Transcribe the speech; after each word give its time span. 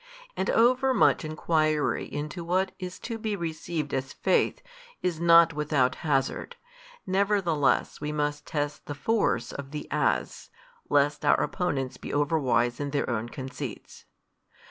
And 0.35 0.49
overmuch 0.49 1.23
enquiry 1.23 2.11
into 2.11 2.43
what 2.43 2.71
is 2.79 2.97
to 3.01 3.19
be 3.19 3.35
received 3.35 3.93
as 3.93 4.13
faith, 4.13 4.59
is 5.03 5.19
not 5.19 5.53
without 5.53 5.93
hazard: 6.01 6.55
nevertheless 7.05 8.01
we 8.01 8.11
must 8.11 8.47
test 8.47 8.87
the 8.87 8.95
force 8.95 9.51
of 9.51 9.69
the 9.69 9.87
As, 9.91 10.49
lest 10.89 11.23
our 11.23 11.39
opponents 11.39 11.97
be 11.97 12.11
overwise 12.13 12.79
in 12.79 12.89
their 12.89 13.07
own 13.11 13.29
conceits. 13.29 14.05